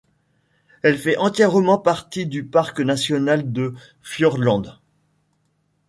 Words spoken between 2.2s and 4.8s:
du parc national de Fiordland.